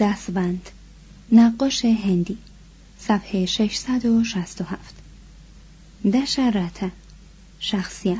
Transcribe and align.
دستبند. 0.00 0.70
نقاش 1.32 1.84
هندی. 1.84 2.38
صفحه 2.98 3.46
667 3.46 4.94
دشرته. 6.12 6.90
شخصیت. 7.60 8.18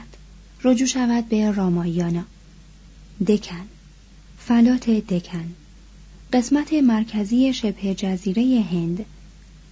رجوع 0.64 0.86
شود 0.86 1.28
به 1.28 1.50
رامایانا. 1.50 2.24
دکن. 3.26 3.68
فلات 4.38 4.90
دکن. 4.90 5.54
قسمت 6.32 6.72
مرکزی 6.72 7.52
شبه 7.52 7.94
جزیره 7.94 8.64
هند. 8.70 9.04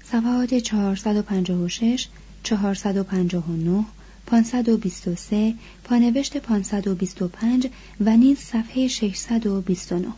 صفحات 0.04 0.54
456 0.54 2.08
459 2.42 3.84
523 4.26 5.54
پانوشت 5.84 6.36
525 6.36 7.68
و 8.00 8.16
نیز 8.16 8.38
صفحه 8.38 8.88
629 8.88 10.08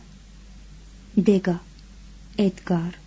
دگا. 1.25 1.59
ادگار. 2.37 2.97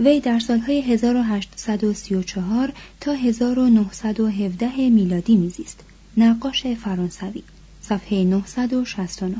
وی 0.00 0.20
در 0.20 0.38
سالهای 0.38 0.80
1834 0.80 2.72
تا 3.00 3.12
1917 3.12 4.90
میلادی 4.90 5.36
میزیست. 5.36 5.80
نقاش 6.16 6.66
فرانسوی. 6.66 7.42
صفحه 7.82 8.24
969 8.24 9.36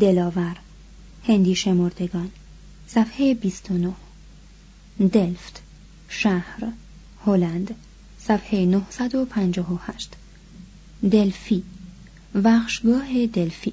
دلاور. 0.00 0.56
هندی 1.26 1.54
شمردگان. 1.54 2.30
صفحه 2.86 3.34
29 3.34 3.92
دلفت. 5.12 5.62
شهر. 6.08 6.72
هلند. 7.26 7.74
صفحه 8.18 8.66
958 8.66 10.12
دلفی. 11.10 11.62
وخشگاه 12.34 13.26
دلفی. 13.26 13.72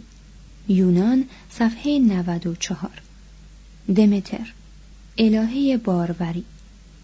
یونان. 0.67 1.25
صفحه 1.49 1.99
94 1.99 2.89
دمتر. 3.95 4.53
الهه 5.17 5.77
باروری. 5.77 6.43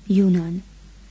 یونان. 0.10 0.62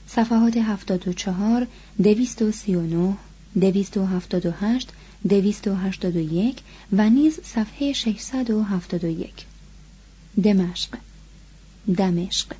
صفحات 0.08 0.56
74 0.56 1.66
239 1.98 3.16
278 3.56 4.88
281 5.24 6.62
و 6.92 7.10
نیز 7.10 7.40
صفحه 7.42 7.92
671 7.92 9.46
دمشق. 10.42 10.98
دمشق. 11.96 12.52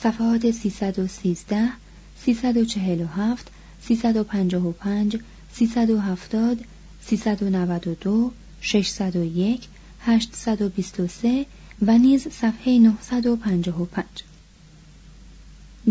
صفحات 0.00 0.50
313 0.50 1.68
347 2.16 3.50
355 3.80 5.16
370 5.52 6.64
392 7.02 8.32
601 8.60 9.68
823 10.00 11.46
و 11.86 11.98
نیز 11.98 12.28
صفحه 12.28 12.78
955 12.78 14.06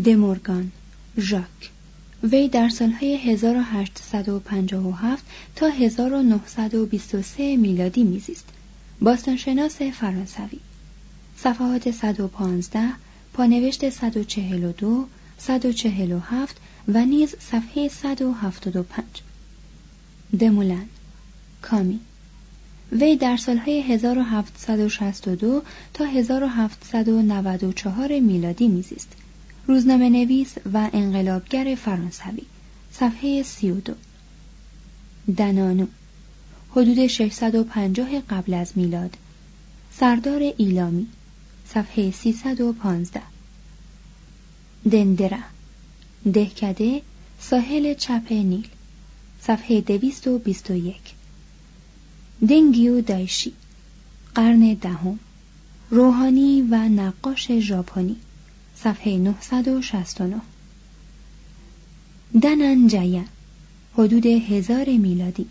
دمورگان 0.04 0.72
ژاک. 1.18 1.72
وی 2.24 2.48
در 2.48 2.70
سالهای 2.70 3.18
1857 3.18 5.26
تا 5.56 5.68
1923 5.68 7.58
میلادی 7.58 8.04
میزیست. 8.04 8.46
باستانشناس 9.02 9.82
فرانسوی. 9.82 10.60
صفحات 11.38 11.92
115 11.92 12.90
پانوشت 13.34 13.90
142 13.90 15.08
147 15.38 16.58
و 16.88 17.06
نیز 17.06 17.36
صفحه 17.40 17.88
175 17.88 19.06
دمولن 20.40 20.86
کامی. 21.62 22.00
وی 22.92 23.16
در 23.16 23.38
سالهای 23.38 23.82
1762 23.82 25.64
تا 25.94 26.06
1794 26.06 28.20
میلادی 28.20 28.68
میزیست. 28.68 29.12
روزنامه 29.68 30.10
نویس 30.10 30.56
و 30.74 30.90
انقلابگر 30.94 31.76
فرانسوی. 31.76 32.42
صفحه 32.92 33.44
32 33.44 33.94
دنانو. 35.38 35.88
حدود 36.72 37.08
650 37.08 38.22
قبل 38.30 38.54
از 38.54 38.72
میلاد. 38.76 39.18
سردار 39.92 40.54
ایلامی. 40.58 41.08
صفحه 41.68 42.12
315 42.12 43.22
دندره 44.92 45.44
دهکده 46.34 47.02
ساحل 47.40 47.94
چپ 47.94 48.32
نیل. 48.32 48.68
صفحه 49.42 49.82
221 49.82 51.21
دنگیو 52.50 53.02
دایشی. 53.02 53.54
قرن 54.36 54.74
دهم. 54.74 55.20
روحانی 55.90 56.62
و 56.62 56.76
نقاش 56.76 57.52
ژاپنی. 57.52 58.16
صفحه 58.76 59.18
969 59.18 60.42
دنن 62.42 62.88
جیا 62.88 63.24
حدود 63.94 64.26
هزار 64.26 64.90
میلادی. 64.90 65.46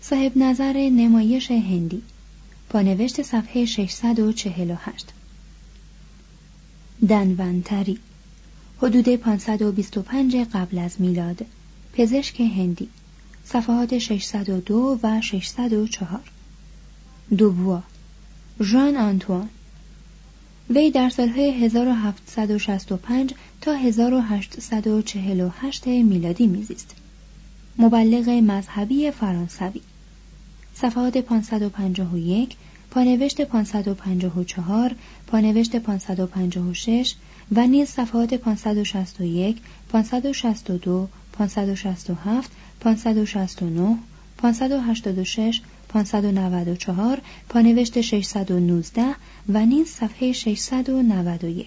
صاحب 0.00 0.38
نظر 0.38 0.72
نمایش 0.72 1.50
هندی. 1.50 2.02
پانوشت 2.68 3.22
صفحه 3.22 3.64
648 3.64 5.06
دنونتری 7.08 7.98
حدود 8.78 9.08
525 9.08 10.36
قبل 10.36 10.78
از 10.78 11.00
میلاد. 11.00 11.46
پزشک 11.92 12.40
هندی. 12.40 12.88
صفحات 13.44 13.98
602 13.98 14.98
و 15.02 15.20
604 15.20 16.20
دوبوا. 17.38 17.82
ژان 18.60 18.96
آنتوان. 18.96 19.48
وی 20.70 20.90
در 20.90 21.08
سالهای 21.08 21.64
1765 21.64 23.34
تا 23.60 23.74
1848 23.74 25.86
میلادی 25.86 26.46
میزیست. 26.46 26.94
مبلغ 27.78 28.28
مذهبی 28.28 29.10
فرانسوی. 29.10 29.80
صفحات 30.74 31.18
551 31.18 32.56
پانوشت 32.90 33.44
554 33.44 34.94
پانوشت 35.26 35.76
556 35.76 37.14
و 37.52 37.66
نیز 37.66 37.88
صفحات 37.88 38.34
561 38.34 39.56
562 39.92 41.08
567 41.32 42.50
569 42.83 43.99
586 44.41 45.61
594 45.93 47.21
پانوشت 47.49 48.01
619 48.01 49.15
و 49.49 49.65
نیز 49.65 49.87
صفحه 49.87 50.31
691 50.33 51.65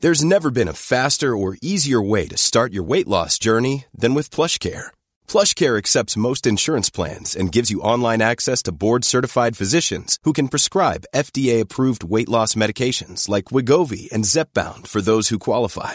There's 0.00 0.22
never 0.22 0.50
been 0.50 0.68
a 0.68 0.74
faster 0.92 1.34
or 1.34 1.56
easier 1.62 2.02
way 2.02 2.28
to 2.28 2.36
start 2.36 2.74
your 2.74 2.84
weight 2.92 3.08
loss 3.08 3.38
journey 3.38 3.86
than 4.00 4.12
with 4.12 4.34
PlushCare. 4.36 4.88
PlushCare 5.26 5.78
accepts 5.78 6.18
most 6.28 6.46
insurance 6.46 6.90
plans 6.90 7.34
and 7.34 7.50
gives 7.56 7.70
you 7.70 7.80
online 7.80 8.20
access 8.20 8.62
to 8.64 8.72
board-certified 8.72 9.56
physicians 9.56 10.18
who 10.24 10.34
can 10.34 10.48
prescribe 10.48 11.08
FDA-approved 11.14 12.04
weight 12.04 12.28
loss 12.28 12.54
medications 12.54 13.26
like 13.34 13.46
Wigovi 13.54 14.12
and 14.12 14.24
Zepbound 14.24 14.86
for 14.86 15.00
those 15.00 15.30
who 15.30 15.38
qualify. 15.38 15.94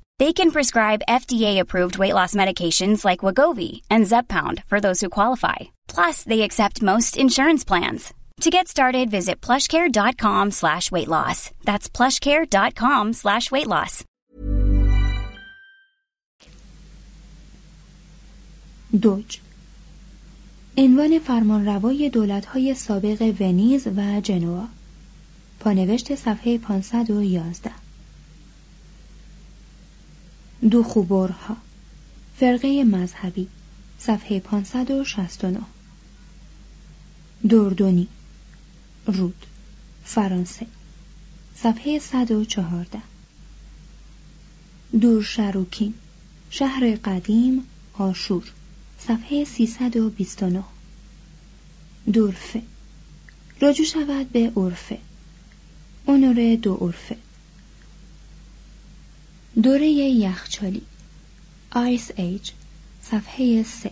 They 0.20 0.32
can 0.32 0.50
prescribe 0.50 1.08
FDA-approved 1.08 1.98
weight 1.98 2.14
loss 2.14 2.34
medications 2.34 3.04
like 3.04 3.24
Wagovi 3.26 3.82
and 3.90 4.06
Zepbound 4.06 4.62
for 4.66 4.80
those 4.80 5.00
who 5.02 5.10
qualify. 5.18 5.58
Plus, 5.88 6.24
they 6.24 6.42
accept 6.42 6.82
most 6.82 7.18
insurance 7.18 7.64
plans. 7.64 8.14
To 8.42 8.50
get 8.50 8.68
started, 8.68 9.10
visit 9.10 9.40
plushcare.com 9.40 10.50
slash 10.52 10.90
weight 10.90 11.08
loss. 11.08 11.50
That's 11.64 11.88
plushcare.com 11.88 13.12
slash 13.12 13.50
weight 13.50 13.66
loss. 13.66 14.04
دوج 18.92 19.38
عنوان 20.78 21.18
فرمانروای 21.18 22.10
دولت‌های 22.10 22.74
سابق 22.74 23.34
ونیز 23.40 23.86
و 23.96 24.20
جنوا 24.20 24.64
پانوشت 25.60 26.14
صفحه 26.14 26.58
511 26.58 27.79
دو 30.69 30.83
خوبرها 30.83 31.57
فرقه 32.39 32.83
مذهبی 32.83 33.47
صفحه 33.99 34.39
569 34.39 35.59
دردونی 37.49 38.07
رود 39.05 39.45
فرانسه 40.05 40.65
صفحه 41.55 41.99
114 41.99 42.99
دورشروکین 45.01 45.93
شهر 46.49 46.95
قدیم 46.95 47.63
آشور 47.93 48.51
صفحه 48.99 49.45
329 49.45 50.63
دورفه 52.13 52.61
رجوع 53.61 53.85
شود 53.85 54.31
به 54.31 54.51
عرفه. 54.55 54.97
اونور 56.05 56.55
دو 56.55 56.75
عرفه. 56.75 57.17
دوره 59.55 59.91
یخچالی. 59.91 60.81
آیس 61.71 62.11
ایج 62.15 62.51
صفحه 63.01 63.63
سه. 63.63 63.91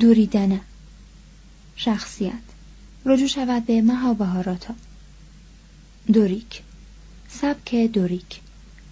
دوریدنه. 0.00 0.60
شخصیت. 1.76 2.42
رجوع 3.06 3.26
شود 3.26 3.66
به 3.66 3.82
مهابهاراتا. 3.82 4.74
دوریک. 6.12 6.62
سبک 7.28 7.74
دوریک. 7.74 8.40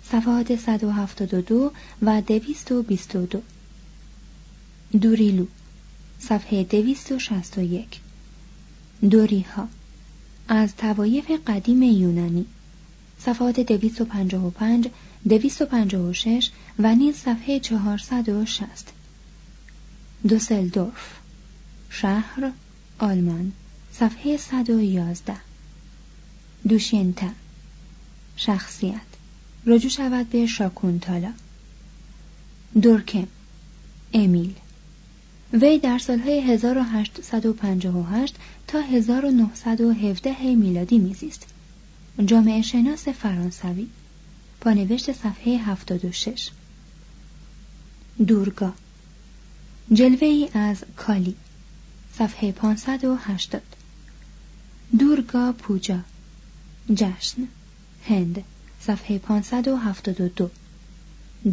صفحات 0.04 0.56
172 0.56 1.72
و 2.02 2.20
222 2.20 3.42
دوریلو. 5.00 5.46
صفحه 6.18 6.64
261 6.64 8.00
دوریها. 9.10 9.68
از 10.48 10.76
توایف 10.76 11.30
قدیم 11.46 11.82
یونانی. 11.82 12.46
صفحات 13.24 13.60
255 13.60 14.88
256 15.28 16.50
و 16.78 16.94
نیز 16.94 17.16
صفحه 17.16 17.58
460 17.60 18.92
دوسلدورف 20.28 21.18
شهر 21.90 22.52
آلمان 22.98 23.52
صفحه 23.92 24.36
111 24.36 25.34
دوشینتا 26.68 27.30
شخصیت 28.36 29.00
رجوع 29.66 29.90
شود 29.90 30.30
به 30.30 30.46
شاکونتالا. 30.46 31.32
دورکم 32.82 33.26
امیل. 34.14 34.54
وی 35.52 35.78
در 35.78 35.98
سالهای 35.98 36.40
1858 36.40 38.34
تا 38.66 38.80
1917 38.80 40.54
میلادی 40.54 40.98
میزیست. 40.98 41.46
جامعه 42.26 42.62
شناس 42.62 43.08
فرانسوی 43.08 43.88
پانوشت 44.60 45.12
صفحه 45.12 45.58
76 45.58 46.50
دورگا. 48.26 48.72
جلوه 49.92 50.28
ای 50.28 50.48
از 50.54 50.84
کالی. 50.96 51.36
صفحه 52.18 52.52
580 52.52 53.62
دورگا 54.98 55.52
پوجا. 55.52 56.00
جشن. 56.94 57.48
هند. 58.08 58.44
صفحه 58.80 59.18
572 59.18 60.50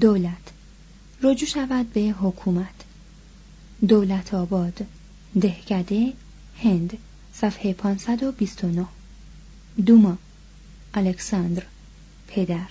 دولت. 0.01 0.51
رجوع 1.23 1.49
شود 1.49 1.93
به 1.93 2.01
حکومت. 2.01 2.83
دولت 3.87 4.33
آباد. 4.33 4.85
دهکده 5.41 6.13
هند. 6.63 6.97
صفحه 7.33 7.73
529 7.73 8.85
دوما. 9.85 10.17
الکساندر 10.97 11.63
پدر. 12.27 12.67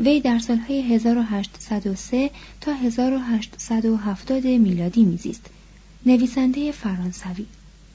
وی 0.00 0.20
در 0.20 0.38
سالهای 0.38 0.94
1803 0.94 2.30
تا 2.60 2.72
1870 2.74 4.46
میلادی 4.46 5.04
میزیست. 5.04 5.46
نویسنده 6.06 6.72
فرانسوی 6.72 7.46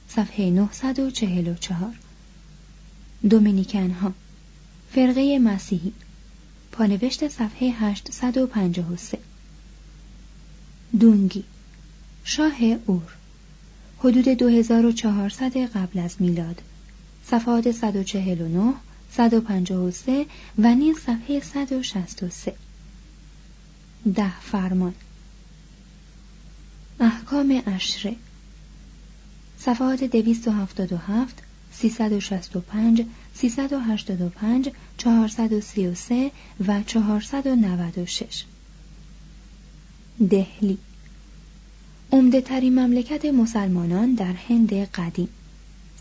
صفحه 0.08 0.50
944 0.50 1.94
دومینیکن 3.30 3.90
ها 3.90 4.12
فرقه 4.92 5.38
مسیحی 5.38 5.92
پانوشت 6.72 7.28
صفحه 7.28 7.70
853 7.70 9.18
دونگی 11.00 11.44
شاه 12.24 12.56
اور 12.86 13.12
حدود 13.98 14.28
2400 14.28 15.56
قبل 15.56 15.98
از 15.98 16.16
میلاد. 16.18 16.62
صفحات 17.24 17.70
149 17.70 18.74
153 19.12 20.26
و 20.58 20.74
نیز 20.74 20.96
صفحه 20.96 21.40
163 21.40 22.54
ده 24.14 24.40
فرمان. 24.40 24.94
احکام 27.00 27.62
اشره 27.66 28.16
صفحات 29.58 30.04
277 30.04 31.42
365 31.72 33.06
385 33.34 34.70
433 34.98 36.30
و 36.68 36.82
496 36.82 38.44
دهلی. 40.30 40.78
عمده 42.12 42.40
ترین 42.40 42.78
مملکت 42.78 43.24
مسلمانان 43.24 44.14
در 44.14 44.32
هند 44.32 44.72
قدیم. 44.72 45.28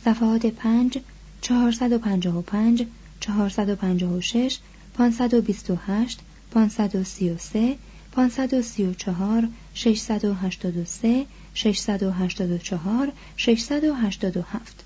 صفحات 0.06 0.46
5 0.46 1.00
455 1.42 2.88
456 3.20 4.60
528 4.94 6.20
533 6.52 7.78
534 8.12 9.48
683 9.74 11.26
684 11.54 13.12
687 13.38 14.84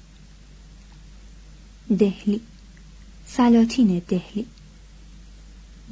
دهلی 2.00 2.42
سلاطین 3.28 4.02
دهلی. 4.08 4.46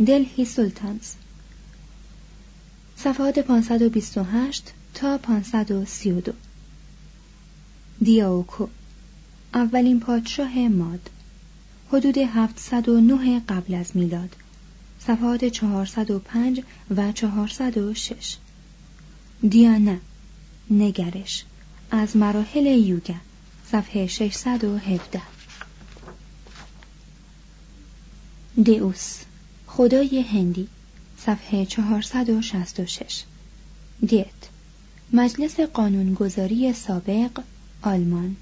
دلهی 0.06 0.46
سلطانز. 0.46 1.14
صفحات 2.98 3.40
528 3.40 4.74
تا 4.94 5.18
532 5.18 6.34
دیاوکو 8.04 8.68
اولین 9.54 10.00
پادشاه 10.00 10.68
ماد. 10.68 11.10
حدود 11.94 12.18
709 12.18 13.40
قبل 13.40 13.74
از 13.74 13.98
میلاد. 13.98 14.36
صفحات 15.00 15.46
405 15.46 16.62
و 16.98 17.12
406 17.12 18.38
دیانا 19.50 19.98
نگرش. 20.70 21.44
از 21.92 22.18
مراحل 22.18 22.66
یوگا 22.66 23.14
صفحه 23.72 24.08
617 24.08 25.22
دیوس 28.64 29.18
خدای 29.68 30.22
هندی 30.22 30.68
صفحه 31.18 31.66
466 31.66 33.24
دیت 34.08 34.28
مجلس 35.14 35.60
قانونگذاری 35.60 36.74
سابق 36.74 37.42
آلمان. 37.82 38.36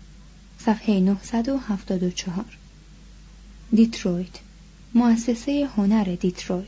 صفحه 0.59 0.99
974 0.99 2.45
دیترویت 3.73 4.39
مؤسسه 4.93 5.69
هنر 5.77 6.03
دیترویت 6.03 6.67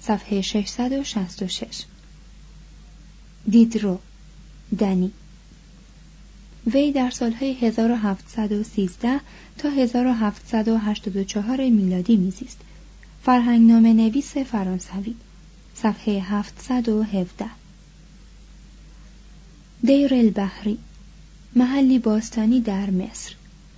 صفحه 0.00 0.40
666 0.40 1.84
دیدرو 3.48 3.98
دنی. 4.78 5.12
وی 6.66 6.92
در 6.92 7.10
سالهای 7.10 7.52
1713 7.52 9.20
تا 9.58 9.70
1784 9.70 11.68
میلادی 11.68 12.16
میزیست. 12.16 12.58
فرهنگنامه 13.22 13.92
نویس 13.92 14.36
فرانسوی 14.36 15.14
صفحه 15.74 16.20
717 16.20 17.46
دیر 19.82 20.14
البحری 20.14 20.78
محلی 21.56 21.98
باستانی 21.98 22.60
در 22.60 22.90
مصر 22.90 23.34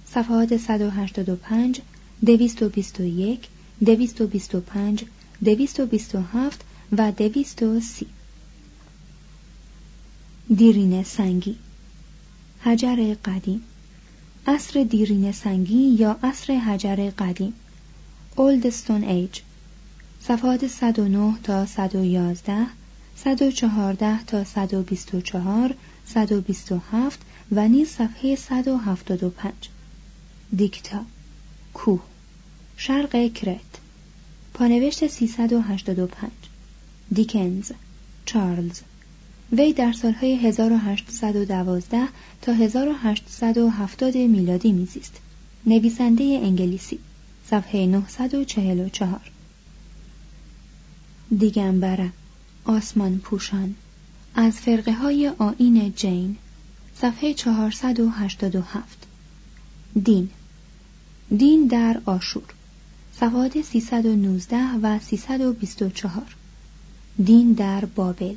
صفحات 0.06 0.56
185 0.56 1.80
221 2.22 3.48
225 3.80 5.04
227 5.42 6.64
و 6.92 7.12
230 7.12 8.06
دیرین 10.56 11.02
سنگی. 11.02 11.56
حجر 12.60 13.14
قدیم. 13.24 13.62
عصر 14.46 14.82
دیرین 14.82 15.32
سنگی 15.32 15.96
یا 15.98 16.16
عصر 16.22 16.52
حجر 16.52 17.10
قدیم. 17.10 17.52
Old 18.36 18.64
Stone 18.64 19.04
Age. 19.04 19.40
صفحات 20.22 20.66
109 20.66 21.34
تا 21.42 21.66
111 21.66 22.66
114 23.16 24.24
تا 24.24 24.44
124 24.44 25.74
127 26.06 27.18
و 27.52 27.68
نیز 27.68 27.88
صفحه 27.88 28.36
175 28.36 29.52
دیکتا 30.56 31.04
کوه 31.74 32.00
شرق 32.76 33.32
کرت. 33.32 33.80
پانوشت 34.54 35.06
385 35.06 36.30
دیکنز 37.12 37.72
چارلز. 38.26 38.80
وی 39.52 39.72
در 39.72 39.92
سالهای 39.92 40.36
1812 40.36 42.08
تا 42.42 42.52
1870 42.52 44.16
میلادی 44.16 44.72
میزیست. 44.72 45.20
نویسنده 45.66 46.24
انگلیسی. 46.42 46.98
صفحه 47.50 47.86
944 47.86 49.20
دیگنبره 51.38 52.12
آسمان 52.64 53.18
پوشان. 53.18 53.74
از 54.34 54.60
فرقه 54.60 54.92
های 54.92 55.28
آین 55.38 55.92
جین. 55.96 56.36
صفحه 56.94 57.34
487 57.34 59.06
دین. 60.04 60.30
دین 61.38 61.66
در 61.66 62.00
آشور. 62.04 62.54
صفحات 63.20 63.62
319 63.62 64.56
و 64.82 64.98
324 64.98 66.36
دین 67.24 67.52
در 67.52 67.84
بابل. 67.84 68.34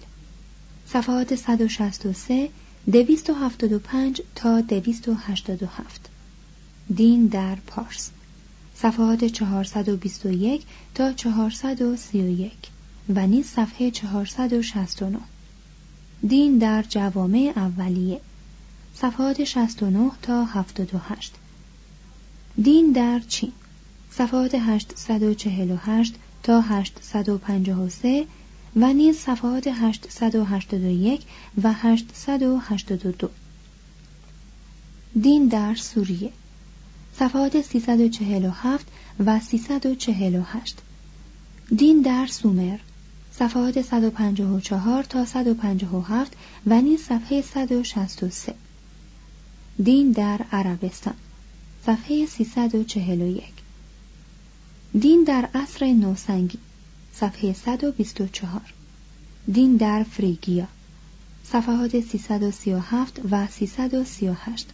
صفحات 0.87 1.35
163 1.35 2.49
275 2.91 4.21
تا 4.35 4.61
287 4.61 6.09
دین 6.95 7.27
در 7.27 7.55
پارس. 7.55 8.09
صفحات 8.75 9.25
421 9.25 10.63
تا 10.95 11.13
431 11.13 12.51
و 13.09 13.27
نیز 13.27 13.45
صفحه 13.45 13.91
469 13.91 15.19
دین 16.27 16.57
در 16.57 16.83
جوامع 16.89 17.53
اولیه. 17.55 18.21
صفحات 18.95 19.43
69 19.43 20.11
تا 20.21 20.45
78 20.45 21.33
دین 22.61 22.91
در 22.91 23.19
چین؟ 23.19 23.51
صفحات 24.11 24.55
848 24.55 26.15
تا 26.43 26.61
853 26.61 28.25
و 28.75 28.93
نیز 28.93 29.17
صفحات 29.17 29.67
881 29.67 31.21
و 31.63 31.73
882 31.73 33.29
دین 35.21 35.47
در 35.47 35.75
سوریه. 35.75 36.31
صفحات 37.19 37.61
347 37.61 38.87
و 39.25 39.39
348 39.39 40.77
دین 41.77 42.01
در 42.01 42.27
سومر. 42.27 42.77
صفحات 43.31 43.81
154 43.81 45.03
تا 45.03 45.25
157 45.25 46.33
و 46.67 46.81
نیز 46.81 46.99
صفحه 46.99 47.41
163 47.41 48.53
دین 49.83 50.11
در 50.11 50.41
عربستان. 50.51 51.13
صفحه 51.85 52.25
341 52.25 53.43
دین 54.99 55.23
در 55.23 55.49
عصر 55.53 55.93
نوسنگی 55.93 56.57
صفحه 57.13 57.53
124 57.53 58.61
دین 59.51 59.75
در 59.75 60.03
فریگیا 60.03 60.67
صفحات 61.43 61.99
337 61.99 63.19
و 63.31 63.47
338 63.47 64.67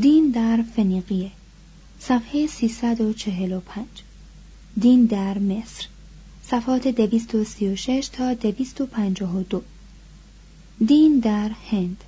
دین 0.00 0.30
در 0.30 0.64
فنیقیه 0.76 1.30
صفحه 2.00 2.46
345 2.46 3.86
دین 4.80 5.04
در 5.04 5.38
مصر 5.38 5.86
صفحات 6.42 6.88
236 6.88 8.08
تا 8.12 8.34
252 8.34 9.62
دین 10.86 11.18
در 11.18 11.50
هند 11.70 12.04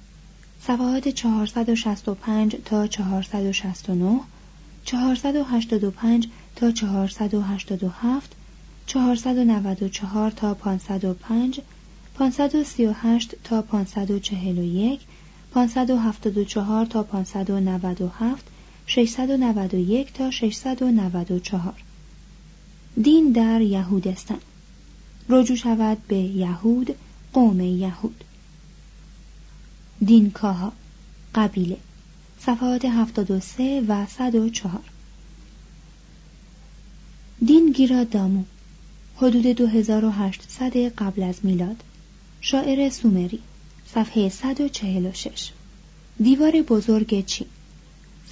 صفحات 0.62 1.08
465 1.08 2.56
تا 2.64 2.86
469 2.86 4.20
485 4.84 6.28
تا 6.56 6.72
487 6.72 8.36
494 8.86 10.30
تا 10.30 10.54
505 10.54 11.60
538 12.14 13.34
تا 13.44 13.62
541 13.62 15.00
574 15.54 16.86
تا 16.86 17.02
597 17.02 18.44
691 18.86 20.12
تا 20.12 20.30
694 20.30 21.74
دین 23.02 23.32
در 23.32 23.60
یهودستان. 23.60 24.38
رجوع 25.28 25.56
شود 25.56 25.98
به 26.08 26.16
یهود 26.16 26.94
قوم 27.32 27.60
یهود. 27.60 28.24
دینکاها 30.06 30.72
قبیله 31.34 31.76
صفحات 32.38 32.84
73 32.84 33.80
و 33.88 34.06
104 34.06 34.80
دین 37.46 37.72
گیرا 37.72 38.04
دامو 38.04 38.44
حدود 39.16 39.46
2800 39.46 40.76
قبل 40.76 41.22
از 41.22 41.38
میلاد. 41.42 41.82
شاعر 42.40 42.88
سومری 42.90 43.40
صفحه 43.94 44.28
146 44.28 45.50
دیوار 46.22 46.52
بزرگ 46.52 47.26
چین 47.26 47.46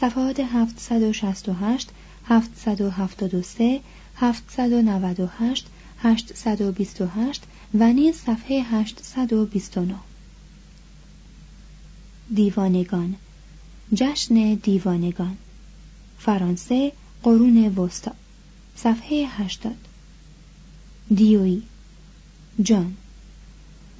صفحات 0.01 0.41
768 0.41 1.91
773 2.25 3.81
798 4.17 5.67
828 5.99 7.43
و 7.75 7.93
نیز 7.93 8.15
صفحه 8.17 8.63
829 8.63 9.95
دیوانگان. 12.35 13.15
جشن 13.95 14.55
دیوانگان. 14.55 15.37
فرانسه 16.19 16.93
قرون 17.23 17.67
وسطا 17.67 18.13
صفحه 18.77 19.27
80 19.29 19.75
دیوی. 21.15 21.63
جان. 22.63 22.97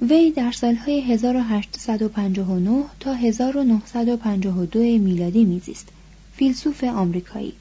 وی 0.01 0.31
در 0.31 0.51
سالهای 0.51 1.01
1859 1.01 2.83
تا 2.99 3.13
1952 3.13 4.79
میلادی 4.79 5.43
میزیست. 5.43 5.87
فیلسوف 6.35 6.83
آمریکایی. 6.83 7.53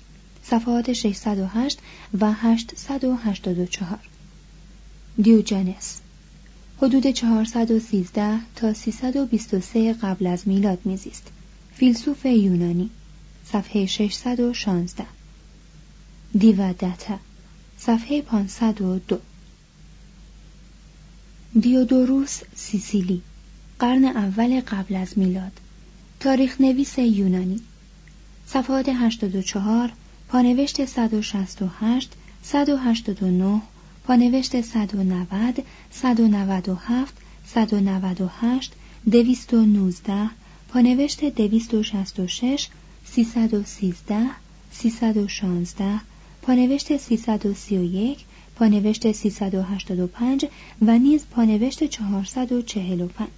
صفحات 0.45 0.93
608 0.93 1.79
و 2.21 2.33
884 2.33 3.99
دیوجنس. 5.23 6.01
حدود 6.83 7.07
413 7.07 8.41
تا 8.57 8.73
323 8.73 9.93
قبل 9.93 10.27
از 10.27 10.49
میلاد 10.49 10.79
میزیست. 10.85 11.27
فیلسوف 11.75 12.27
یونانی 12.27 12.91
صفحه 13.45 13.87
616 13.87 15.05
دیودتا 16.39 17.19
صفحه 17.79 18.23
502 18.23 19.19
دیودوروس 21.61 22.41
سیسیلی 22.55 23.23
قرن 23.79 24.05
اول 24.05 24.61
قبل 24.61 24.97
از 24.97 25.19
میلاد. 25.19 25.53
تاریخ 26.21 26.61
نویس 26.61 26.99
یونانی. 26.99 27.61
صفحات 28.47 28.89
84 28.89 29.93
پانوشت 30.29 30.85
168 30.85 32.13
189 32.43 33.63
پانوشت 34.09 34.61
190 34.61 35.65
197 35.91 37.13
198 37.47 38.73
219 39.11 40.31
پانوشت 40.69 41.25
266 41.25 42.69
313 43.05 44.27
316 44.73 46.01
پانوشت 46.43 46.97
331 46.97 48.25
پانوشت 48.57 49.13
385 49.13 50.47
و 50.83 50.99
نیز 50.99 51.27
پانوشت 51.31 51.85
445 51.85 53.29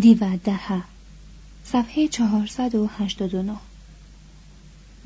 دیودهه 0.00 0.82
صفحه 1.64 2.08
489 2.08 3.56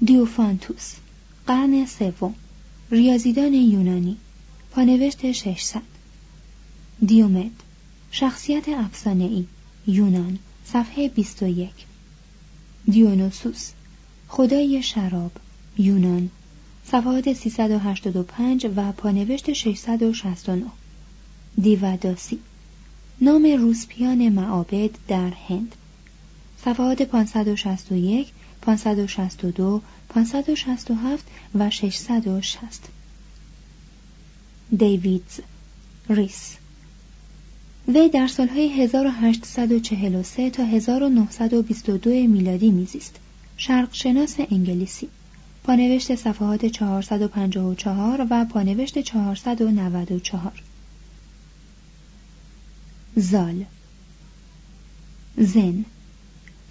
دیوفانتوس 0.05 0.95
قرن 1.47 1.87
سوم. 1.87 2.35
ریاضیدان 2.91 3.55
یونانی 3.55 4.17
پانوشت 4.71 5.33
600 5.33 5.83
دیومد 7.07 7.51
شخصیت 8.11 8.69
افسانه‌ای 8.69 9.45
یونان 9.87 10.39
صفحه 10.65 11.09
21 11.09 11.71
دیونوسوس 12.91 13.71
خدای 14.29 14.83
شراب 14.83 15.33
یونان 15.79 16.31
صفحات 16.85 17.33
385 17.33 18.67
و 18.77 18.93
پانوشت 18.93 19.53
669 19.53 20.65
دیوداسی 21.63 22.39
نام 23.21 23.47
روسپیان 23.59 24.29
معابد 24.29 24.91
در 25.09 25.31
هند. 25.49 25.75
صفحات 26.65 27.03
561 27.03 28.29
562 28.63 29.83
567 30.09 31.27
و 31.55 31.71
660 31.71 32.89
دیویدز 34.77 35.41
ریس. 36.09 36.57
وی 37.89 38.09
در 38.09 38.27
سالهای 38.27 38.83
1843 38.83 40.51
تا 40.51 40.65
1922 40.65 42.11
میلادی 42.11 42.71
میزیست. 42.71 43.17
شرق 43.57 43.89
شناس 43.93 44.37
انگلیسی. 44.51 45.09
پانوشت 45.65 46.15
صفحات 46.15 46.67
454 46.67 48.27
و 48.31 48.45
پانوشت 48.45 48.99
494 48.99 50.63
زال. 53.17 53.65
زن. 55.37 55.85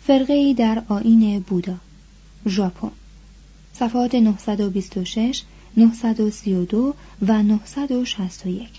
فرقه 0.07 0.33
ای 0.33 0.53
در 0.53 0.83
آین 0.87 1.39
بودا. 1.39 1.75
ژاپن. 2.47 2.91
صفحات 3.79 4.15
926 4.15 5.43
932 5.77 6.95
و 7.27 7.43
961 7.43 8.69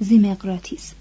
زیمقراتیس 0.00 0.92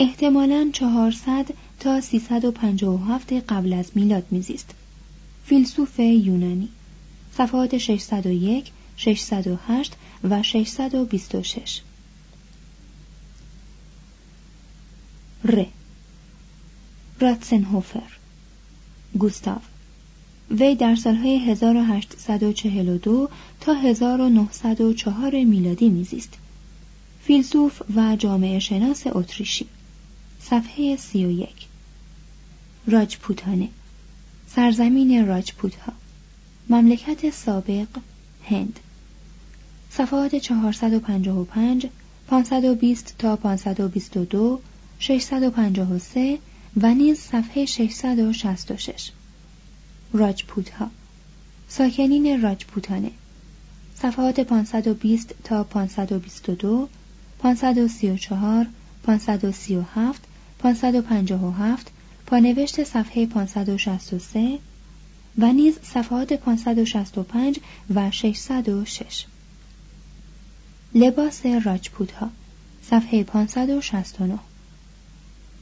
احتمالاً 0.00 0.70
400 0.72 1.46
تا 1.80 2.00
357 2.00 3.32
قبل 3.32 3.72
از 3.72 3.90
میلاد 3.94 4.26
میزیست. 4.30 4.70
فیلسوف 5.46 5.98
یونانی. 5.98 6.68
صفحات 7.36 7.78
601 7.78 8.72
608 8.96 9.92
و 10.24 10.42
626 10.42 11.80
ر. 15.44 15.64
راتسنهوفر. 17.20 18.12
گوستاو. 19.18 19.60
وی 20.50 20.74
در 20.74 20.94
سالهای 20.94 21.38
1842 21.38 23.28
تا 23.60 23.74
1904 23.74 25.44
میلادی 25.44 25.88
میزیست. 25.88 26.38
فیلسوف 27.22 27.82
و 27.96 28.16
جامعه 28.16 28.58
شناس 28.58 29.04
اتریشی. 29.06 29.66
صفحه 30.40 30.96
31 30.96 31.48
راجپوتانه. 32.86 33.68
سرزمین 34.46 35.26
راجپوتها. 35.26 35.92
مملکت 36.68 37.30
سابق 37.30 37.88
هند. 38.44 38.80
صفحات 39.90 40.36
455 40.36 41.86
520 42.28 43.14
تا 43.18 43.36
522 43.36 44.60
653 44.98 46.38
و 46.76 46.94
نیز 46.94 47.18
صفحه 47.18 47.64
666 47.64 49.10
راجپوت 50.12 50.70
ها 50.70 50.90
ساکنین 51.68 52.42
راجپوتانه. 52.42 53.10
صفحات 53.94 54.40
520 54.40 55.34
تا 55.44 55.64
522 55.64 56.88
534 57.38 58.66
537 59.02 60.20
557 60.58 61.90
پانوشت 62.26 62.84
صفحه 62.84 63.26
563 63.26 64.58
و 65.38 65.52
نیز 65.52 65.78
صفحات 65.82 66.32
565 66.32 67.60
و 67.94 68.10
606 68.10 69.24
لباس 70.94 71.46
راجپوت 71.46 72.12
ها 72.12 72.30
صفحه 72.82 73.24
569 73.24 74.38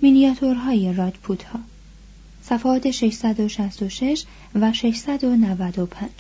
مینیاتورهای 0.03 0.93
راجپوت 0.93 1.43
ها 1.43 1.61
صفحات 2.49 2.91
666 2.91 4.25
و 4.55 4.73
695 4.73 6.11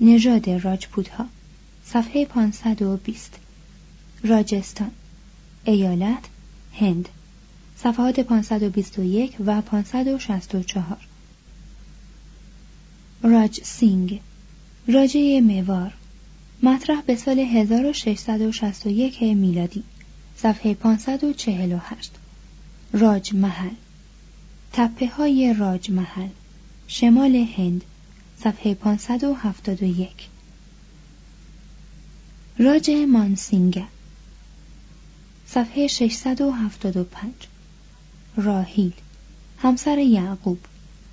نژاد 0.00 0.50
راجپوت 0.50 1.08
ها 1.08 1.26
صفحه 1.84 2.24
520 2.24 3.38
راجستان 4.24 4.90
ایالت 5.64 6.24
هند. 6.72 7.08
صفحات 7.76 8.20
521 8.20 9.36
و 9.46 9.60
564 9.60 10.96
راج 13.22 13.60
سینگ 13.62 14.20
راجه 14.88 15.40
میوار 15.40 15.92
مطرح 16.62 17.00
به 17.00 17.16
سال 17.16 17.38
1661 17.38 19.22
میلادی 19.22 19.82
صفحه 20.36 20.74
548 20.74 22.10
راج 22.92 23.34
محل 23.34 23.74
تپه 24.72 25.06
های 25.06 25.54
راج 25.58 25.90
محل 25.90 26.28
شمال 26.88 27.36
هند 27.56 27.84
صفحه 28.38 28.74
571 28.74 30.28
راج 32.58 32.90
مانسینگه 32.90 33.84
صفحه 35.46 35.86
675 35.86 37.32
راهیل 38.36 38.92
همسر 39.58 39.98
یعقوب 39.98 40.58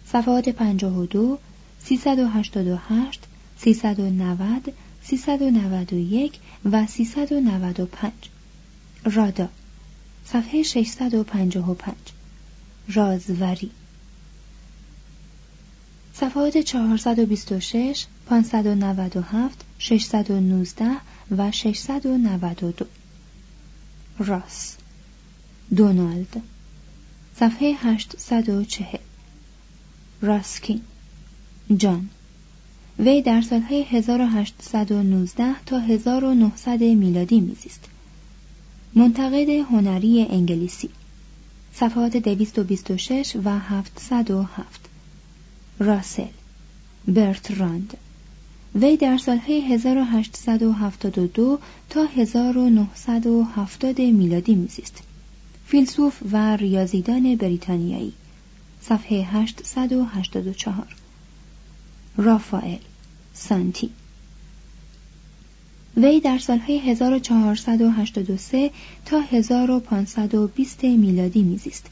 صفحات 0.05 0.49
52 0.49 1.39
388 1.79 3.19
390 3.57 4.73
391 5.03 6.39
و 6.65 6.87
395 6.87 8.11
رادا 9.05 9.49
صفحه 10.25 10.63
655 10.63 12.09
رازوری. 12.93 13.71
صفحات 16.13 16.57
426 16.57 18.05
597 18.25 19.65
619 19.79 20.85
و 21.37 21.51
692 21.51 22.85
راس. 24.19 24.75
دونالد. 25.75 26.41
صفحه 27.35 27.75
840 27.79 28.99
راسکین. 30.21 30.81
جان. 31.77 32.09
وی 32.99 33.21
در 33.21 33.41
سالهای 33.41 33.83
1819 33.83 35.63
تا 35.65 35.79
1900 35.79 36.83
میلادی 36.83 37.39
میزیست. 37.39 37.85
منتقد 38.95 39.49
هنری 39.49 40.27
انگلیسی. 40.29 40.89
صفحات 41.73 42.17
226 42.17 43.35
و 43.45 43.59
707 43.59 44.89
راسل. 45.79 46.27
برتراند 47.07 47.97
وی 48.75 48.97
در 48.97 49.17
سالهای 49.17 49.73
1872 49.73 51.59
تا 51.89 52.05
1970 52.05 54.01
میلادی 54.01 54.55
میزیست. 54.55 55.03
فیلسوف 55.65 56.19
و 56.31 56.55
ریاضیدان 56.55 57.35
بریتانیایی. 57.35 58.13
صفحه 58.81 59.27
884 59.31 60.95
رافائل. 62.17 62.77
سانتی. 63.33 63.89
وی 66.01 66.19
در 66.19 66.37
سالهای 66.37 66.79
1483 66.79 68.71
تا 69.05 69.19
1520 69.19 70.83
میلادی 70.83 71.43
میزیست. 71.43 71.85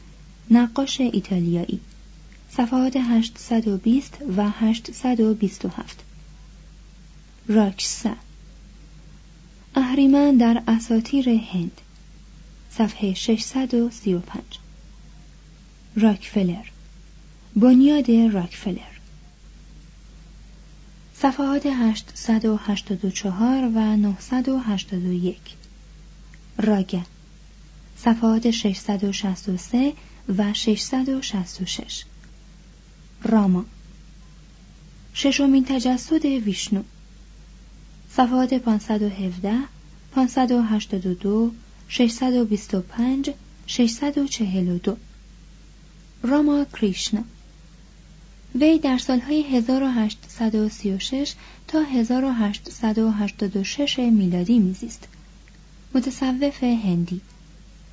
نقاش 0.51 1.01
ایتالیایی. 1.01 1.79
صفحات 2.49 2.97
820 2.97 4.17
و 4.37 4.49
827 4.49 6.03
راکسا. 7.47 8.15
اهریمن 9.75 10.37
در 10.37 10.63
اساتیر 10.67 11.29
هند. 11.29 11.81
صفحه 12.71 13.13
635 13.13 14.41
راکفلر. 15.95 16.65
بنیاد 17.55 18.11
راکفلر. 18.11 18.96
صفحات 21.21 21.65
884 21.65 23.71
و 23.75 23.95
981 23.95 25.37
راگه. 26.57 27.05
صفحات 27.97 28.51
663 28.51 29.93
و 30.37 30.53
666 30.53 32.03
راما. 33.23 33.65
ششمین 35.13 35.65
تجسد 35.65 36.25
ویشنو. 36.25 36.83
صفحات 38.11 38.53
517 38.53 39.53
582 40.15 41.51
625 41.87 43.29
642 43.67 44.97
راما 46.23 46.65
کریشنا. 46.65 47.23
وی 48.61 48.79
در 48.79 48.97
سالهای 48.97 49.43
1836 49.43 51.33
تا 51.67 51.81
1886 51.81 53.99
میلادی 53.99 54.59
میزیست. 54.59 55.07
متصوف 55.93 56.63
هندی. 56.63 57.21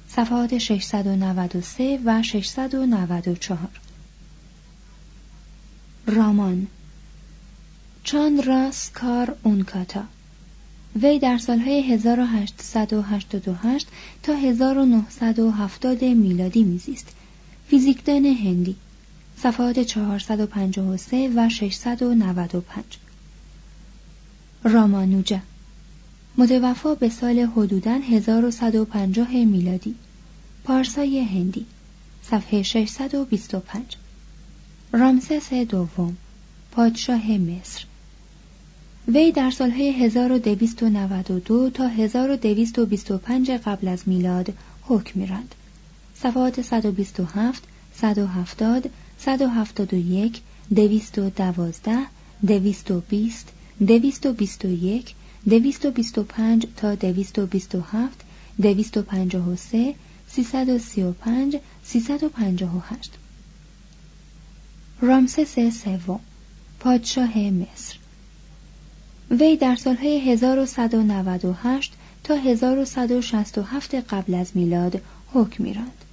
صفحات 0.09 0.59
693 0.59 2.01
و 2.05 2.23
694 2.23 3.59
رامان. 6.07 6.67
چاندراس 8.05 8.91
کار 8.91 9.37
اونکاتا 9.43 10.05
وی 11.03 11.19
در 11.19 11.39
سالهای 11.39 11.93
1888 11.93 13.89
تا 14.23 14.35
1970 14.35 16.05
میلادی 16.05 16.63
میزیست. 16.63 17.17
فیزیکدان 17.69 18.25
هندی. 18.25 18.77
صفحات 19.45 19.81
453 19.81 21.29
و 21.37 21.49
695 21.49 22.85
رامانوجا. 24.65 25.41
متوفا 26.39 26.95
به 26.95 27.09
حدوداً 27.09 27.47
حدودا 27.47 27.95
1150 27.95 29.29
میلادی. 29.29 29.95
پارسای 30.65 31.21
هندی. 31.21 31.67
صفحه 32.23 32.63
625 32.63 33.97
رامسس 34.93 35.53
دوم. 35.53 36.17
پادشاه 36.73 37.31
مصر. 37.31 37.85
وی 39.09 39.33
در 39.33 39.51
سالهای 39.51 39.91
1292 39.91 41.71
تا 41.71 41.89
1225 41.89 43.51
قبل 43.51 43.89
از 43.89 44.03
میلاد 44.09 44.53
حکم 44.83 45.21
میراند. 45.21 45.55
صفحات 46.15 46.63
127 46.63 47.63
170 47.95 48.91
171 49.19 50.43
212 50.71 52.07
220 52.43 53.53
221 53.81 55.15
225 55.47 56.67
تا 56.77 56.95
227 56.95 58.25
253 58.59 59.95
335 60.29 61.61
358 61.85 63.11
رامسس 65.01 65.59
سوم 65.85 66.21
پادشاه 66.81 67.39
مصر 67.39 67.99
وی 69.31 69.57
در 69.57 69.77
سالهای 69.77 70.31
1198 70.33 71.93
تا 72.25 72.35
1167 72.35 73.95
قبل 73.95 74.35
از 74.35 74.51
میلاد 74.55 75.01
حکم 75.33 75.65
میراند. 75.65 76.04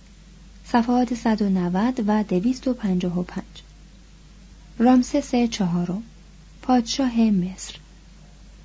صفحات 0.71 1.13
190 1.13 2.03
و 2.07 2.23
255 2.23 3.43
رامسس 4.79 5.35
چهارم. 5.35 6.03
پادشاه 6.61 7.19
مصر. 7.21 7.75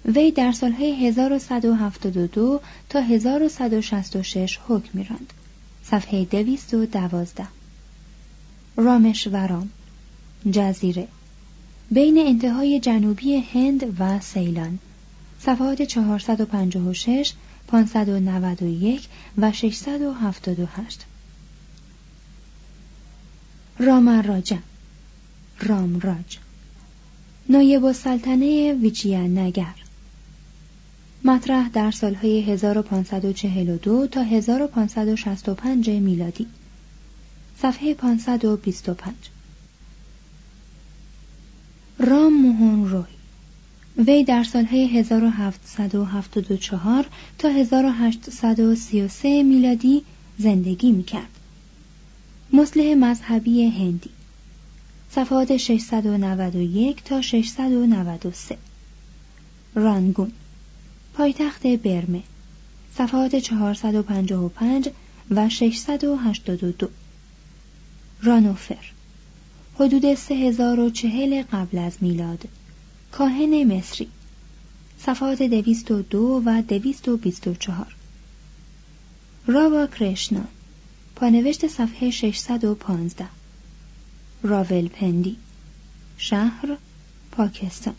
وی 0.05 0.31
در 0.31 0.53
سالهای 0.53 1.07
1172 1.07 2.61
تا 2.89 3.01
1166 3.01 4.59
حکم 4.69 4.89
میراند. 4.95 5.33
صفحه 5.83 6.25
212 6.25 7.47
رامشورام 8.77 9.71
جزیره. 10.51 11.09
بین 11.91 12.19
انتهای 12.19 12.81
جنوبی 12.81 13.37
هند 13.37 14.01
و 14.01 14.21
سیلان. 14.21 14.79
صفحات 15.39 15.83
456 15.83 17.33
591 17.67 19.09
و 19.39 19.53
678 19.53 21.07
رامراجا. 23.79 24.59
رامراج 25.61 26.39
نایب 27.49 27.85
السلطنه 27.85 28.75
نگر. 29.13 29.75
مطرح 31.25 31.69
در 31.69 31.91
سالهای 31.91 32.43
1542 32.43 34.07
تا 34.07 34.23
1565 34.23 35.91
میلادی. 35.91 36.47
صفحه 37.59 37.95
525 37.95 39.15
رام 41.99 42.33
موهون 42.33 42.91
روی. 42.91 43.05
وی 44.07 44.25
در 44.25 44.45
سالهای 44.45 44.99
1774 44.99 47.07
تا 47.39 47.49
1833 47.49 49.43
میلادی 49.43 50.03
زندگی 50.39 50.93
می‌کرد. 50.93 51.36
مسلح 52.53 52.95
مذهبی 52.95 53.69
هندی. 53.69 54.11
صفحات 55.11 55.57
691 55.57 57.03
تا 57.05 57.23
693 57.23 58.59
رانگون. 59.75 60.33
پایتخت 61.15 61.67
برمه. 61.67 62.23
صفحات 62.95 63.37
455 63.37 64.89
و 65.31 65.49
682 65.49 66.89
رانوفر. 68.23 68.93
حدود 69.75 70.15
3040 70.15 71.43
قبل 71.43 71.79
از 71.79 71.93
میلاد. 72.01 72.49
کاهن 73.13 73.77
مصری. 73.77 74.09
صفحات 74.99 75.43
202 75.43 76.43
و 76.47 76.63
224 76.63 77.87
راوا 79.47 79.87
کرشنا. 79.87 80.56
پانوشت 81.17 81.67
صفحه 81.67 82.11
615 82.11 83.27
راولپندی 84.43 85.37
شهر 86.19 86.77
پاکستان. 87.33 87.95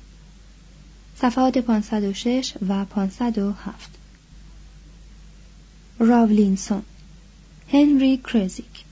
صفحات 1.15 1.57
506 1.57 2.53
و 2.69 2.85
507 2.85 3.89
راولینسون. 5.99 6.81
هنری 7.71 8.17
کرزیک 8.17 8.83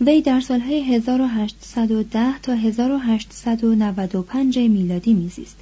وی 0.00 0.22
در 0.22 0.40
سالهای 0.40 0.94
1810 0.94 2.38
تا 2.38 2.54
1895 2.54 4.58
میلادی 4.58 5.14
میزیست. 5.14 5.56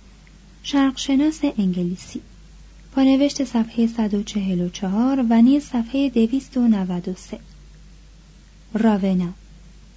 شرقشناس 0.62 1.40
انگلیسی. 1.58 2.20
پانوشت 2.92 3.44
صفحه 3.44 3.86
144 3.86 5.26
و 5.30 5.42
نیز 5.42 5.62
صفحه 5.62 6.10
293 6.10 7.38
راونا 8.74 9.32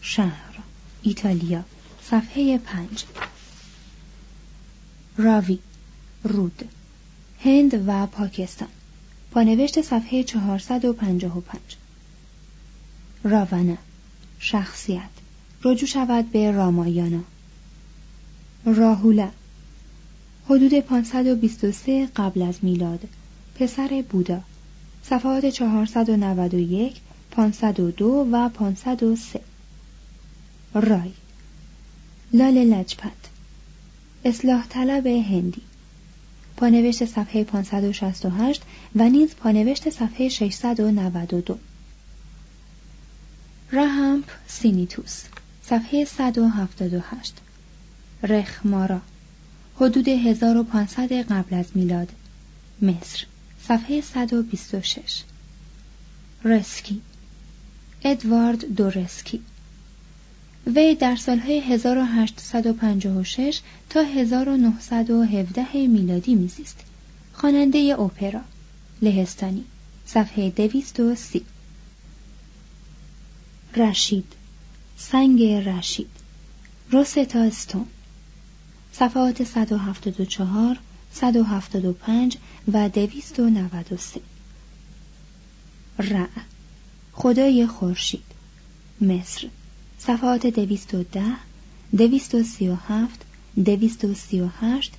شهر 0.02 0.60
ایتالیا 1.02 1.64
صفحه 2.04 2.58
5 2.58 3.04
راوی 5.18 5.60
رود 6.24 6.70
هند 7.44 7.84
و 7.88 8.06
پاکستان. 8.06 8.68
پانوشت 9.32 9.82
صفحه 9.82 10.24
455 10.24 11.60
راونا 13.24 13.78
شخصیت. 14.40 15.10
رجوع 15.64 15.88
شود 15.88 16.32
به 16.32 16.52
رامایانا. 16.52 17.24
راهولا 18.66 19.30
حدود 20.46 20.74
523 20.74 22.08
قبل 22.16 22.42
از 22.42 22.56
میلاد. 22.62 23.08
پسر 23.56 24.04
بودا. 24.10 24.42
صفحات 25.04 25.46
491 25.46 27.02
502 27.38 28.28
و 28.32 28.50
503 28.50 29.42
رای. 30.74 31.12
لال 32.34 32.54
لجپت. 32.54 33.12
اصلاح 34.26 34.68
طلب 34.68 35.08
هندی. 35.08 35.62
پانوشت 36.58 37.06
صفحه 37.06 37.44
568 37.44 38.62
و 38.96 39.10
نیز 39.10 39.36
پانوشت 39.36 39.90
صفحه 39.90 40.30
692 40.30 41.58
رهمپ 43.72 44.26
سینیتوس. 44.48 45.24
صفحه 45.64 46.06
178 46.06 47.34
رخمارا 48.24 49.02
حدود 49.76 50.08
1500 50.08 51.12
قبل 51.12 51.56
از 51.56 51.66
میلاد. 51.76 52.12
مصر. 52.82 53.26
صفحه 53.68 54.02
126 54.02 55.24
رسکی. 56.44 57.02
ادوارد 58.04 58.76
دورسکی. 58.76 59.42
وی 60.76 60.96
در 60.96 61.16
سالهای 61.16 61.60
1856 61.60 63.62
تا 63.90 64.02
1917 64.02 65.88
میلادی 65.88 66.36
میزیست. 66.36 66.80
خواننده 67.34 67.96
اپرا 68.00 68.42
لهستانی 69.02 69.66
صفحه 70.06 70.50
230 70.50 71.46
رشید 73.76 74.34
سنگ 74.98 75.44
رشید 75.44 76.10
روستا 76.92 77.40
استون 77.40 77.86
صفحات 78.92 79.44
174 79.44 80.78
175 81.14 82.38
و 82.74 82.90
293 82.90 84.22
رع 86.00 86.28
خدای 87.20 87.68
خورشید. 87.68 88.24
مصر. 89.02 89.48
صفحات 90.00 90.48
210 90.48 91.24
237 91.98 93.26
238 93.66 94.94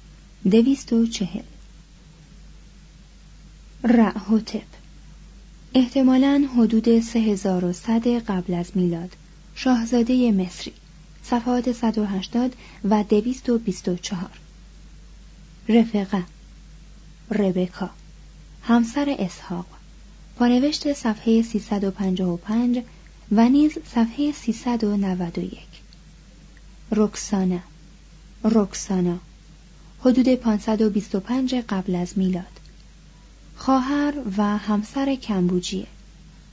240 0.51 1.43
رعهوتپ 3.85 4.67
احتمالاً 5.75 6.49
حدود 6.57 7.01
3100 7.01 8.07
قبل 8.07 8.55
از 8.55 8.71
میلاد. 8.75 9.17
شاهزاده 9.55 10.33
مصری. 10.33 10.73
صفحات 11.23 11.73
180 11.73 12.57
و 12.85 13.05
224 13.05 14.31
رفقه. 15.69 16.23
ربکا. 17.31 17.91
همسر 18.63 19.17
اسحاق. 19.19 19.78
پانوشت 20.39 20.93
صفحه 20.93 21.43
355 21.43 22.83
و 23.33 23.49
نیز 23.49 23.73
صفحه 23.95 24.33
391 24.33 25.59
رکسانا. 26.93 27.59
رکسانا. 28.45 29.19
حدود 30.01 30.35
525 30.35 31.55
قبل 31.55 31.95
از 31.95 32.19
میلاد. 32.19 32.61
خواهر 33.57 34.15
و 34.37 34.43
همسر 34.43 35.15
کمبوجیه. 35.15 35.87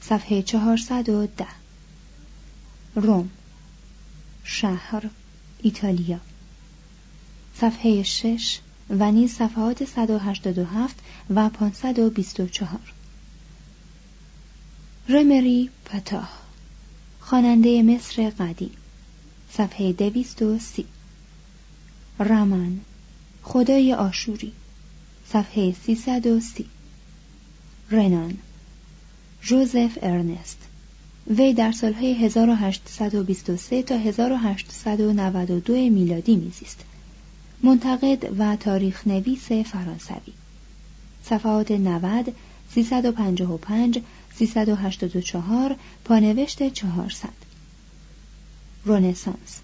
صفحه 0.02 0.42
410 0.42 1.46
روم. 2.96 3.30
شهر 4.44 5.10
ایتالیا. 5.62 6.20
صفحه 7.56 8.04
6 8.04 8.60
و 8.90 9.12
نیز 9.12 9.34
صفحات 9.34 9.86
187 9.86 10.96
و 11.30 11.50
524 11.50 12.80
رمری 15.10 15.70
پتاه 15.86 16.30
خواننده 17.20 17.84
مصر 17.84 18.30
قدیم 18.30 18.72
صفحه 19.52 19.94
230 19.94 20.86
رمان 22.20 22.80
خدای 23.44 23.94
آشوری 23.94 24.52
صفحه 25.28 25.74
330 25.74 26.66
رنان 27.92 28.38
جوزف 29.42 29.98
ارنست 30.02 30.58
وی 31.28 31.54
در 31.54 31.72
سالهای 31.72 32.14
1823 32.14 33.84
تا 33.84 33.98
1892 33.98 35.74
میلادی 35.74 36.36
میزیست. 36.36 36.86
منتقد 37.64 38.40
و 38.40 38.56
تاریخ 38.56 39.08
نویس 39.08 39.52
فرانسوی. 39.52 40.34
صفحات 41.24 41.72
90 41.72 42.34
355 42.72 44.02
384 44.38 45.76
پانوشت 46.06 46.70
400 46.70 47.30
رونسانس 48.86 49.60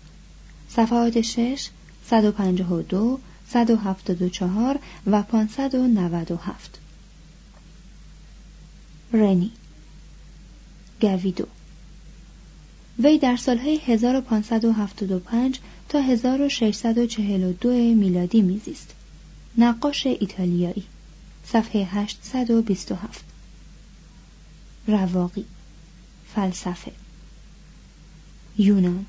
صفحات 0.70 1.22
6 1.22 1.70
152 2.06 3.20
174 3.48 4.80
و 5.08 5.24
597 5.24 6.80
رنی. 9.14 9.52
گویدو. 11.02 11.46
وی 13.00 13.18
در 13.18 13.36
سالهای 13.36 13.80
1575 13.86 15.60
تا 15.90 16.00
1642 16.00 17.70
میلادی 17.96 18.42
میزیست. 18.42 18.96
نقاش 19.58 20.08
ایتالیایی. 20.08 20.84
صفحه 21.46 21.86
827 21.86 23.31
رواقی 24.88 25.46
فلسفه. 26.36 26.92
یونان 28.58 29.06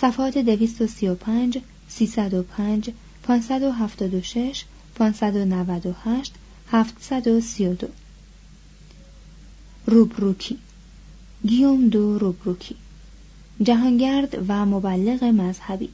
صفحات 0.00 0.38
235 0.38 1.58
305 1.88 2.90
576 3.22 4.64
598 4.94 6.32
732 6.70 7.88
روبروکی 9.86 10.58
گیوم 11.46 11.88
دو 11.88 12.18
روبروکی 12.18 12.76
جهانگرد 13.62 14.44
و 14.48 14.66
مبلغ 14.66 15.24
مذهبی 15.24 15.88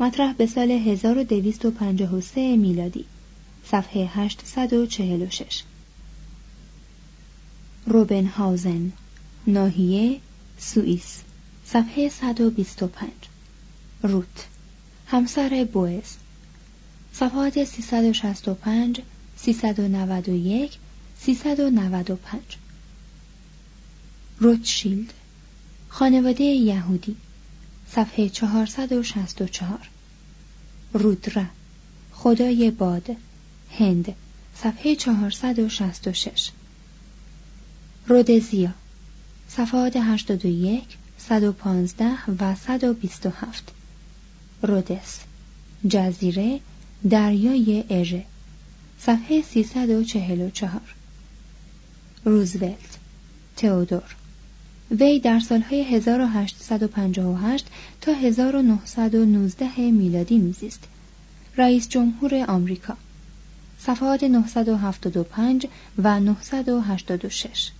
مطرح 0.00 0.32
به 0.32 0.46
سال 0.46 0.70
1253 0.70 2.56
میلادی 2.56 3.04
صفحه 3.64 4.10
846 4.14 5.62
روبنهاوزن 7.86 8.92
ناحیه 9.46 10.20
سوئیس 10.58 11.22
صفحه 11.66 12.08
125 12.08 13.10
روت 14.02 14.46
همسر 15.06 15.68
بوئز 15.72 16.16
صفحات 17.12 17.64
365 17.64 19.00
391 19.36 20.78
395 21.20 22.42
روتشیلد 24.38 25.12
خانواده 25.88 26.44
یهودی 26.44 27.16
صفحه 27.90 28.28
464 28.28 29.90
رودره 30.92 31.46
خدای 32.12 32.70
باد. 32.70 33.16
هند 33.70 34.14
صفحه 34.54 34.96
466 34.96 36.50
رودزیا 38.08 38.70
صفحات 39.48 39.96
81 39.96 40.84
115 41.18 42.30
و 42.40 42.54
127 42.54 43.72
رودس 44.62 45.20
جزیره 45.88 46.60
دریای 47.10 47.84
اژه 47.90 48.24
صفحه 48.98 49.42
344 49.42 50.80
روزولت 52.24 52.98
تئودور 53.56 54.16
وی 54.90 55.20
در 55.20 55.40
سالهای 55.40 55.82
1858 55.82 57.66
تا 58.00 58.12
1919 58.12 59.90
میلادی 59.90 60.38
میزیست. 60.38 60.84
رئیس 61.56 61.88
جمهور 61.88 62.44
آمریکا 62.48 62.96
صفحات 63.78 64.24
975 64.24 65.66
و 65.98 66.20
986 66.20 67.70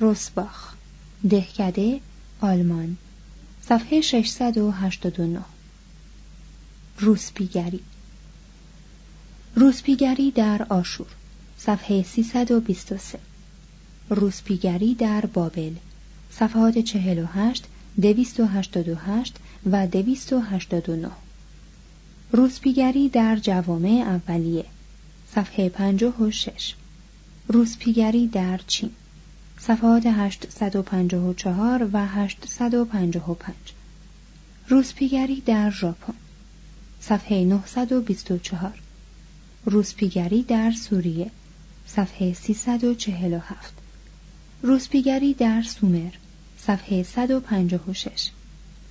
روسباخ 0.00 0.74
دهکده 1.30 2.00
آلمان 2.40 2.96
صفحه 3.62 4.00
689 4.00 5.40
روسپیگری. 6.98 7.80
روسپیگری 9.54 10.30
در 10.30 10.66
آشور 10.68 11.06
صفحه 11.58 12.02
323 12.02 13.18
روسپیگری 14.10 14.94
در 14.94 15.26
بابل 15.26 15.72
صفحات 16.30 16.78
48 16.78 17.64
288 18.00 19.36
و 19.72 19.86
289 19.86 21.10
روسپیگری 22.32 23.08
در 23.08 23.36
جوامع 23.36 24.20
اولیه 24.28 24.64
صفحه 25.34 25.68
56 25.68 26.74
روسپیگری 27.48 28.26
در 28.26 28.60
چین. 28.66 28.90
صفحات 29.62 30.06
854 30.06 31.88
و 31.92 32.06
855 32.06 33.72
روسپیگری 34.68 35.40
در 35.46 35.70
ژاپن. 35.70 36.14
صفحه 37.00 37.44
924 37.44 38.72
روسپیگری 39.64 40.42
در 40.42 40.70
سوریه. 40.70 41.30
صفحه 41.86 42.32
347 42.32 43.72
روسپیگری 44.62 45.34
در 45.34 45.62
سومر. 45.62 46.12
صفحه 46.58 47.02
156 47.02 48.30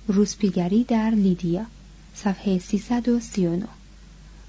روسپیگری 0.08 0.84
در 0.84 1.10
لیدیا. 1.10 1.66
صفحه 2.14 2.58
339 2.58 3.66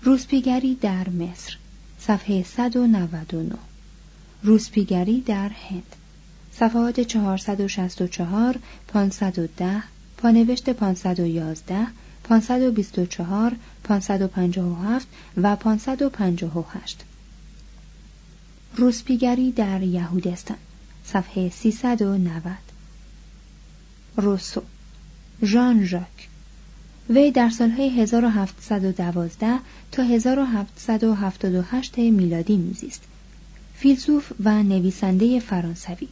روسپیگری 0.03 0.75
در 0.75 1.09
مصر. 1.09 1.57
صفحه 1.99 2.43
199 2.43 3.55
روسپیگری 4.43 5.21
در 5.21 5.49
هند. 5.49 5.95
صفحات 6.53 6.99
464 6.99 8.59
510 8.87 9.83
پانوشت 10.17 10.69
511 10.69 11.87
524 12.23 13.55
557 13.83 15.07
و 15.37 15.55
558 15.55 16.99
روسپیگری 18.75 19.51
در 19.51 19.83
یهودستان 19.83 20.57
صفحه 21.05 21.49
390 21.49 22.57
روسو 24.17 24.61
ژان 25.43 25.85
ژاک 25.85 26.29
وی 27.09 27.31
در 27.31 27.49
سالهای 27.49 27.89
1712 27.89 29.59
تا 29.91 30.03
1778 30.03 31.97
میلادی 31.97 32.57
میزیست. 32.57 33.03
فیلسوف 33.75 34.31
و 34.43 34.63
نویسنده 34.63 35.39
فرانسوی. 35.39 36.07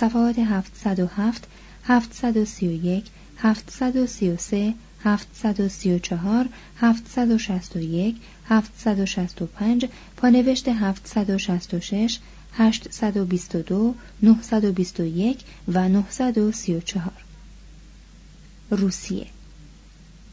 صفحات 0.00 0.36
707 0.38 1.46
731 1.86 3.10
733 3.42 4.74
734 5.04 6.48
761 6.80 8.16
765 8.76 9.88
پانوشت 10.16 10.68
766 11.04 12.20
822 12.58 13.94
921 14.22 15.44
و 15.68 15.88
934 15.88 17.12
روسیه. 18.70 19.26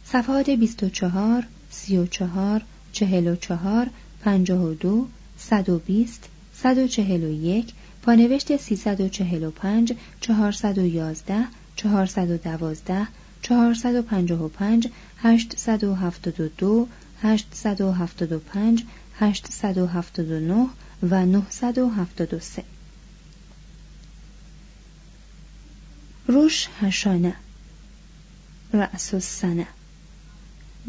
صفحات 0.05 0.49
24 0.49 1.47
34 1.69 2.61
44 2.93 3.89
52 4.25 5.07
120 5.37 6.29
141 6.53 7.73
پانوشت 8.01 8.57
345 8.57 9.93
411 10.21 11.47
412 11.77 13.07
455 13.41 14.89
872 15.23 16.87
875 17.23 18.85
879 19.19 20.69
و 21.03 21.25
973 21.25 22.63
روش 26.27 26.67
هشانه. 26.81 27.35
رأس 28.73 29.13
السنه. 29.13 29.67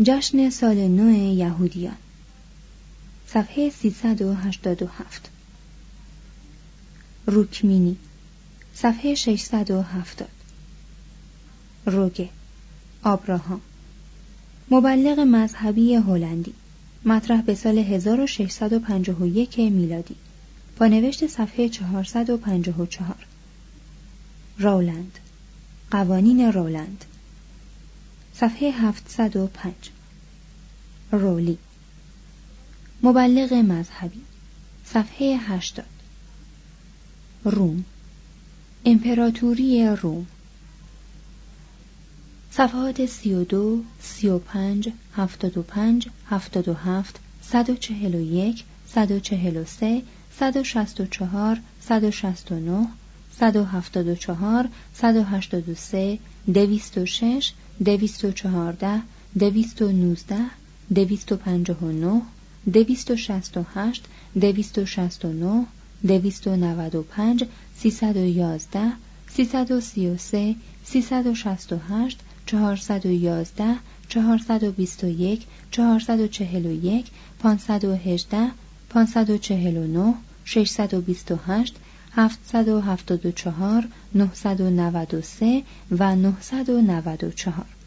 جشن 0.02 0.50
سال 0.50 0.76
نو 0.76 1.10
یهودیان. 1.10 1.96
صفحه 3.26 3.70
387 3.70 5.41
روکمینی 7.26 7.96
صفحه 8.74 9.14
670 9.14 10.28
روگه 11.86 12.28
آبراهام. 13.02 13.60
مبلغ 14.70 15.20
مذهبی 15.20 15.94
هلندی 15.94 16.54
مطرح 17.04 17.42
به 17.42 17.54
سال 17.54 17.78
1651 17.78 19.58
میلادی. 19.58 20.14
با 20.78 20.86
نوشت 20.86 21.26
صفحه 21.26 21.68
454 21.68 23.16
رولند 24.58 25.18
قوانین 25.90 26.52
رولند. 26.52 27.04
صفحه 28.34 28.70
705 28.70 29.74
رولی. 31.12 31.58
مبلغ 33.02 33.52
مذهبی 33.52 34.20
صفحه 34.84 35.36
80 35.40 35.91
روم. 37.44 37.84
امپراتوری 38.84 39.86
روم. 39.86 40.26
صفحات 42.52 43.00
32 43.00 43.84
35 44.02 44.92
75 45.16 46.08
77 46.30 47.20
141 47.42 48.64
143 48.86 50.04
164 50.38 51.60
169 51.80 52.88
174 53.38 54.68
183 54.94 56.20
206 56.46 57.54
214 57.82 59.02
219 59.34 60.50
259 60.90 62.22
268 62.66 64.08
269 64.34 65.66
295 66.04 67.48
311 67.74 68.96
333 69.26 70.56
368 70.84 72.16
411 72.46 73.80
421 74.08 75.46
441 75.70 77.10
518 77.38 78.52
549 78.88 80.14
628 80.44 81.74
774 82.14 83.88
993 84.12 85.64
و 85.90 86.16
994 86.16 87.81